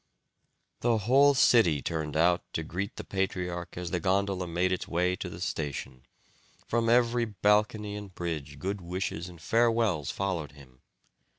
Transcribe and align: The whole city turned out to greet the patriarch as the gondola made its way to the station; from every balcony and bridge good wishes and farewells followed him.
The 0.79 0.97
whole 0.97 1.35
city 1.35 1.79
turned 1.83 2.17
out 2.17 2.43
to 2.53 2.63
greet 2.63 2.95
the 2.95 3.03
patriarch 3.03 3.77
as 3.77 3.91
the 3.91 3.99
gondola 3.99 4.47
made 4.47 4.71
its 4.71 4.87
way 4.87 5.15
to 5.17 5.29
the 5.29 5.39
station; 5.39 6.07
from 6.65 6.89
every 6.89 7.25
balcony 7.25 7.95
and 7.95 8.11
bridge 8.11 8.57
good 8.57 8.81
wishes 8.81 9.29
and 9.29 9.39
farewells 9.39 10.09
followed 10.09 10.53
him. 10.53 10.81